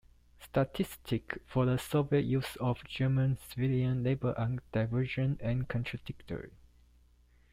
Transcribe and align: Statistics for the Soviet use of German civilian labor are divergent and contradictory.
Statistics 0.39 1.37
for 1.45 1.67
the 1.67 1.77
Soviet 1.77 2.23
use 2.25 2.55
of 2.55 2.83
German 2.85 3.37
civilian 3.37 4.01
labor 4.01 4.33
are 4.35 4.55
divergent 4.71 5.39
and 5.41 5.67
contradictory. 5.69 6.49